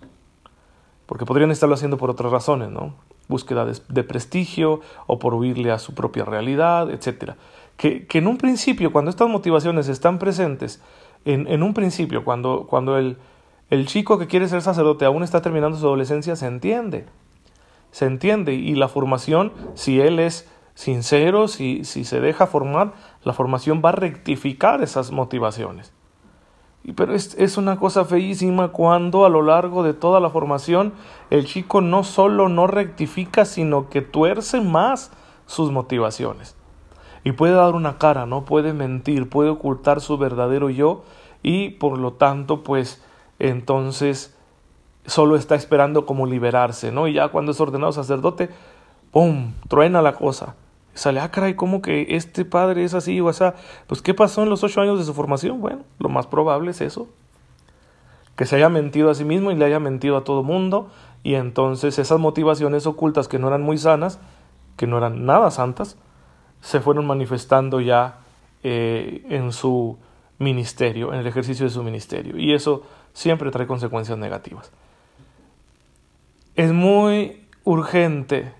porque 1.06 1.25
podrían 1.25 1.50
estarlo 1.50 1.75
haciendo 1.75 1.99
por 1.99 2.11
otras 2.11 2.32
razones, 2.32 2.70
¿no? 2.70 2.94
Búsqueda 3.28 3.64
de, 3.64 3.76
de 3.88 4.04
prestigio 4.04 4.80
o 5.06 5.18
por 5.18 5.35
huirle 5.35 5.73
a 5.73 5.78
su 5.78 5.94
propia 5.94 6.25
realidad, 6.25 6.90
etc. 6.90 7.32
Que, 7.76 8.06
en 8.11 8.26
un 8.26 8.38
principio, 8.38 8.92
cuando 8.92 9.11
estas 9.11 9.28
motivaciones 9.28 9.88
están 9.88 10.18
presentes, 10.18 10.83
en, 11.25 11.47
en 11.49 11.62
un 11.62 11.75
principio, 11.75 12.25
cuando, 12.25 12.66
cuando 12.66 12.97
el, 12.97 13.18
el 13.71 13.87
chico 13.87 14.18
que 14.18 14.26
quiere 14.26 14.49
ser 14.49 14.62
sacerdote 14.62 15.04
aún 15.04 15.23
está 15.23 15.42
terminando 15.42 15.76
su 15.76 15.87
adolescencia, 15.87 16.37
se 16.37 16.47
entiende 16.47 17.06
se 17.90 18.04
entiende 18.04 18.52
y 18.52 18.75
la 18.75 18.88
formación, 18.88 19.52
si 19.73 20.00
él 20.00 20.18
es 20.18 20.49
sincero, 20.75 21.49
si, 21.49 21.85
si 21.85 22.04
se 22.04 22.21
deja 22.21 22.47
formar, 22.47 22.92
la 23.25 23.33
formación 23.33 23.80
va 23.83 23.88
a 23.88 23.92
rectificar 23.92 24.83
esas 24.83 25.12
motivaciones. 25.12 25.95
Pero 26.95 27.14
es, 27.14 27.35
es, 27.38 27.56
una 27.56 27.78
cosa 27.78 28.04
feísima 28.04 28.68
cuando 28.68 29.25
a 29.25 29.28
lo 29.30 29.42
largo 29.42 29.83
de 29.83 29.95
toda 29.95 30.21
la 30.21 30.28
formación 30.30 30.92
el 31.30 31.47
chico 31.47 31.80
no 31.80 32.04
solo 32.04 32.49
no 32.49 32.66
rectifica, 32.66 33.45
sino 33.45 33.88
que 33.88 34.02
tuerce 34.02 34.61
más 34.61 35.11
sus 35.47 35.73
motivaciones. 35.73 36.55
Y 37.26 37.33
puede 37.33 37.54
dar 37.54 37.75
una 37.75 37.99
cara, 37.99 38.25
no 38.25 38.45
puede 38.45 38.73
mentir, 38.73 39.28
puede 39.28 39.50
ocultar 39.50 40.00
su 40.00 40.16
verdadero 40.16 40.71
yo 40.71 41.02
y 41.42 41.71
por 41.71 41.99
lo 41.99 42.12
tanto 42.12 42.62
pues 42.62 43.02
entonces 43.40 44.33
solo 45.06 45.35
está 45.35 45.56
esperando 45.56 46.06
como 46.06 46.26
liberarse, 46.26 46.92
¿no? 46.92 47.09
Y 47.09 47.14
ya 47.14 47.26
cuando 47.26 47.50
es 47.50 47.61
ordenado 47.61 47.90
sacerdote, 47.90 48.50
¡pum! 49.11 49.54
truena 49.66 50.02
la 50.02 50.12
cosa. 50.12 50.54
Sale, 50.95 51.18
ah, 51.18 51.33
caray, 51.33 51.54
¿cómo 51.54 51.83
que 51.83 52.06
este 52.11 52.45
padre 52.45 52.85
es 52.85 52.95
así 52.95 53.21
o 53.21 53.33
sea, 53.33 53.56
Pues, 53.88 54.02
¿qué 54.02 54.14
pasó 54.14 54.45
en 54.45 54.49
los 54.49 54.62
ocho 54.62 54.80
años 54.80 54.97
de 55.00 55.04
su 55.04 55.12
formación? 55.12 55.61
Bueno, 55.61 55.80
lo 55.99 56.09
más 56.09 56.28
probable 56.28 56.71
es 56.71 56.80
eso. 56.80 57.09
Que 58.37 58.47
se 58.47 58.54
haya 58.54 58.68
mentido 58.68 59.11
a 59.11 59.16
sí 59.16 59.25
mismo 59.25 59.50
y 59.50 59.56
le 59.56 59.64
haya 59.64 59.80
mentido 59.80 60.16
a 60.16 60.23
todo 60.23 60.45
mundo. 60.45 60.90
Y 61.25 61.35
entonces 61.35 61.99
esas 61.99 62.21
motivaciones 62.21 62.87
ocultas 62.87 63.26
que 63.26 63.40
no 63.40 63.49
eran 63.49 63.62
muy 63.62 63.78
sanas, 63.78 64.21
que 64.76 64.87
no 64.87 64.97
eran 64.99 65.26
nada 65.26 65.50
santas, 65.50 65.97
se 66.66 66.80
fueron 66.80 67.06
manifestando 67.06 67.80
ya 67.80 68.18
eh, 68.64 69.25
en 69.28 69.52
su 69.52 69.99
ministerio, 70.40 71.14
en 71.14 71.20
el 71.20 71.26
ejercicio 71.28 71.64
de 71.64 71.70
su 71.70 71.85
ministerio. 71.85 72.37
Y 72.37 72.54
eso 72.54 72.82
siempre 73.12 73.52
trae 73.52 73.68
consecuencias 73.68 74.18
negativas. 74.18 74.73
Es 76.56 76.73
muy 76.73 77.46
urgente 77.62 78.52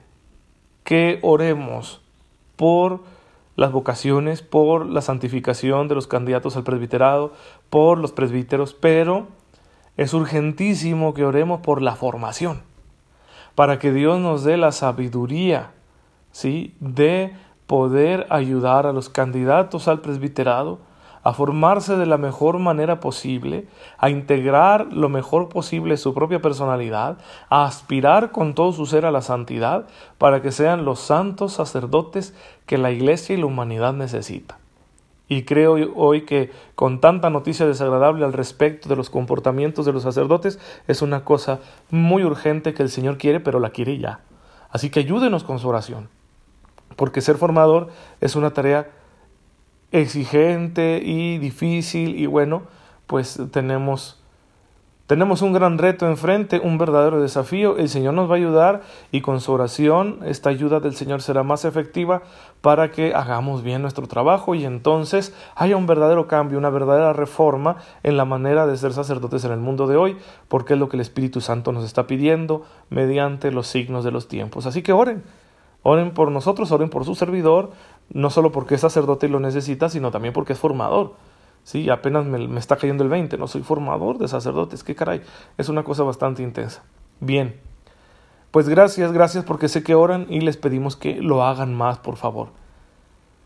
que 0.85 1.19
oremos 1.23 2.01
por 2.55 3.01
las 3.57 3.73
vocaciones, 3.73 4.41
por 4.41 4.87
la 4.87 5.01
santificación 5.01 5.89
de 5.89 5.97
los 5.97 6.07
candidatos 6.07 6.57
al 6.57 6.63
presbiterado, 6.63 7.33
por 7.71 7.99
los 7.99 8.13
presbíteros, 8.13 8.73
pero 8.73 9.27
es 9.97 10.15
urgentísimo 10.15 11.13
que 11.13 11.25
oremos 11.25 11.61
por 11.61 11.83
la 11.83 11.97
formación, 11.97 12.63
para 13.57 13.81
que 13.81 13.93
Dios 13.93 14.21
nos 14.21 14.45
dé 14.45 14.57
la 14.59 14.71
sabiduría, 14.71 15.73
¿sí? 16.31 16.77
de 16.79 17.35
poder 17.67 18.27
ayudar 18.31 18.87
a 18.87 18.93
los 18.93 19.09
candidatos 19.09 19.89
al 19.89 20.01
presbiterado 20.01 20.79
a 21.27 21.33
formarse 21.33 21.97
de 21.97 22.07
la 22.07 22.19
mejor 22.19 22.61
manera 22.61 23.01
posible, 23.01 23.67
a 23.99 24.11
integrar 24.11 24.93
lo 24.93 25.09
mejor 25.09 25.49
posible 25.49 25.97
su 25.97 26.15
propia 26.15 26.41
personalidad, 26.41 27.19
a 27.51 27.65
aspirar 27.65 28.31
con 28.31 28.55
todo 28.55 28.71
su 28.71 28.87
ser 28.87 29.05
a 29.05 29.11
la 29.11 29.23
santidad, 29.23 29.89
para 30.19 30.41
que 30.41 30.53
sean 30.53 30.85
los 30.85 31.01
santos 31.01 31.55
sacerdotes 31.55 32.33
que 32.65 32.79
la 32.79 32.93
Iglesia 32.93 33.35
y 33.35 33.41
la 33.41 33.47
humanidad 33.47 33.93
necesita. 33.93 34.59
Y 35.27 35.43
creo 35.43 35.75
hoy 35.97 36.21
que 36.27 36.53
con 36.77 37.01
tanta 37.01 37.29
noticia 37.29 37.67
desagradable 37.67 38.25
al 38.25 38.33
respecto 38.33 38.89
de 38.89 38.95
los 38.95 39.11
comportamientos 39.11 39.85
de 39.85 39.93
los 39.93 40.05
sacerdotes 40.05 40.61
es 40.87 41.03
una 41.03 41.25
cosa 41.25 41.59
muy 41.91 42.23
urgente 42.23 42.73
que 42.73 42.85
el 42.85 42.89
Señor 42.89 43.19
quiere, 43.19 43.41
pero 43.41 43.59
la 43.59 43.71
quiere 43.71 43.99
ya. 43.99 44.21
Así 44.71 44.91
que 44.91 45.01
ayúdenos 45.01 45.43
con 45.43 45.59
su 45.59 45.69
oración, 45.69 46.09
porque 46.97 47.21
ser 47.21 47.37
formador 47.37 47.89
es 48.21 48.35
una 48.37 48.51
tarea 48.51 48.91
exigente 49.93 51.01
y 51.05 51.39
difícil 51.39 52.19
y 52.19 52.27
bueno, 52.27 52.63
pues 53.07 53.41
tenemos 53.53 54.21
tenemos 55.07 55.41
un 55.41 55.53
gran 55.53 55.79
reto 55.79 56.09
enfrente, 56.09 56.59
un 56.59 56.79
verdadero 56.79 57.21
desafío. 57.21 57.77
El 57.77 57.89
Señor 57.89 58.15
nos 58.15 58.29
va 58.29 58.35
a 58.35 58.39
ayudar 58.39 58.83
y 59.13 59.21
con 59.21 59.41
su 59.41 59.53
oración 59.53 60.19
esta 60.25 60.51
ayuda 60.51 60.81
del 60.81 60.97
Señor 60.97 61.23
será 61.23 61.45
más 61.45 61.65
efectiva 61.65 62.23
para 62.61 62.91
que 62.91 63.15
hagamos 63.15 63.63
bien 63.63 63.83
nuestro 63.83 64.09
trabajo 64.09 64.57
y 64.57 64.65
entonces 64.65 65.33
haya 65.55 65.77
un 65.77 65.87
verdadero 65.87 66.27
cambio, 66.27 66.59
una 66.59 66.71
verdadera 66.71 67.13
reforma 67.13 67.77
en 68.03 68.17
la 68.17 68.25
manera 68.25 68.67
de 68.67 68.77
ser 68.77 68.93
sacerdotes 68.93 69.45
en 69.45 69.53
el 69.53 69.61
mundo 69.61 69.87
de 69.87 69.97
hoy, 69.97 70.17
porque 70.49 70.75
es 70.75 70.81
lo 70.81 70.89
que 70.89 70.97
el 70.97 71.03
Espíritu 71.03 71.41
Santo 71.41 71.71
nos 71.71 71.85
está 71.85 72.09
pidiendo 72.09 72.65
mediante 72.91 73.53
los 73.53 73.69
signos 73.69 74.03
de 74.03 74.11
los 74.11 74.27
tiempos. 74.27 74.67
Así 74.67 74.83
que 74.83 74.93
oren, 74.93 75.23
oren 75.87 76.11
por 76.11 76.33
nosotros, 76.33 76.73
oren 76.73 76.91
por 76.91 77.05
su 77.05 77.15
servidor, 77.15 77.71
no 78.13 78.31
solo 78.31 78.51
porque 78.51 78.75
es 78.75 78.81
sacerdote 78.81 79.27
y 79.27 79.29
lo 79.29 79.39
necesita, 79.39 79.89
sino 79.89 80.11
también 80.11 80.35
porque 80.35 80.53
es 80.55 80.59
formador. 80.59 81.15
Sí, 81.63 81.91
apenas 81.91 82.27
me, 82.27 82.59
está 82.59 82.77
cayendo 82.77 83.05
el 83.05 83.11
20, 83.11 83.39
no 83.39 83.47
soy 83.47 83.63
formador 83.63 84.19
de 84.19 84.27
sacerdotes, 84.27 84.83
qué 84.83 84.97
caray, 84.97 85.23
es 85.59 85.69
una 85.69 85.85
cosa 85.85 86.03
bastante 86.03 86.43
intensa. 86.43 86.83
Bien, 87.21 87.61
pues 88.51 88.69
gracias, 88.69 89.13
gracias 89.13 89.45
porque 89.45 89.69
sé 89.69 89.85
que 89.85 89.95
oran 89.95 90.27
y 90.29 90.41
les 90.41 90.57
pedimos 90.57 90.97
que 90.97 91.23
lo 91.23 91.45
hagan 91.45 91.73
más, 91.73 91.99
por 91.99 92.17
favor. 92.17 92.49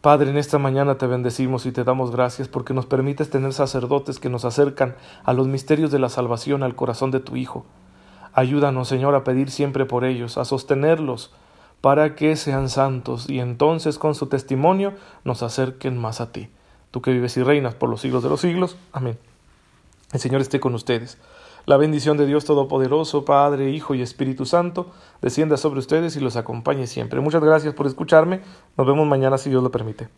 Padre, 0.00 0.30
en 0.30 0.38
esta 0.38 0.59
mañana 0.59 0.97
te 0.97 1.06
bendecimos 1.06 1.66
y 1.66 1.73
te 1.73 1.85
damos 1.85 2.11
gracias 2.11 2.49
porque 2.49 2.73
nos 2.73 2.87
permites 2.87 3.28
tener 3.28 3.52
sacerdotes 3.52 4.18
que 4.18 4.30
nos 4.30 4.47
acercan 4.47 4.94
a 5.25 5.35
los 5.35 5.47
misterios 5.47 5.90
de 5.90 5.99
la 5.99 6.09
salvación 6.09 6.62
al 6.62 6.75
corazón 6.75 7.11
de 7.11 7.20
tu 7.20 7.37
Hijo. 7.37 7.66
Ayúdanos, 8.32 8.88
Señor, 8.88 9.14
a 9.14 9.25
pedir 9.25 9.50
siempre 9.50 9.85
por 9.85 10.06
ellos, 10.06 10.38
a 10.38 10.47
sostenerlos, 10.47 11.35
para 11.80 12.14
que 12.14 12.37
sean 12.37 12.68
santos 12.68 13.28
y 13.28 13.40
entonces 13.40 13.99
con 13.99 14.14
su 14.14 14.26
testimonio 14.26 14.94
nos 15.25 15.42
acerquen 15.42 15.96
más 15.99 16.20
a 16.20 16.32
ti 16.32 16.50
tú 16.90 17.02
que 17.02 17.12
vives 17.12 17.37
y 17.37 17.42
reinas 17.42 17.75
por 17.75 17.88
los 17.88 18.00
siglos 18.00 18.22
de 18.22 18.28
los 18.28 18.40
siglos. 18.40 18.76
Amén. 18.92 19.18
El 20.12 20.20
Señor 20.20 20.40
esté 20.40 20.60
con 20.60 20.75
ustedes. 20.75 21.18
La 21.66 21.76
bendición 21.76 22.16
de 22.16 22.26
Dios 22.26 22.44
Todopoderoso, 22.44 23.25
Padre, 23.25 23.70
Hijo 23.70 23.94
y 23.94 24.02
Espíritu 24.02 24.46
Santo, 24.46 24.90
descienda 25.20 25.56
sobre 25.56 25.78
ustedes 25.78 26.16
y 26.16 26.20
los 26.20 26.37
acompañe 26.37 26.87
siempre. 26.87 27.20
Muchas 27.20 27.44
gracias 27.44 27.75
por 27.75 27.87
escucharme. 27.87 28.40
Nos 28.76 28.87
vemos 28.87 29.06
mañana 29.06 29.38
si 29.38 29.50
Dios 29.50 29.62
lo 29.62 29.70
permite. 29.70 30.08